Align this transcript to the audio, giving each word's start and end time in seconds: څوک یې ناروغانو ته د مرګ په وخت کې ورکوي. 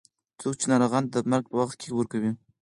څوک 0.39 0.55
یې 0.61 0.67
ناروغانو 0.71 1.11
ته 1.13 1.17
د 1.21 1.27
مرګ 1.31 1.45
په 1.49 1.55
وخت 1.61 1.75
کې 1.81 1.89
ورکوي. 1.91 2.31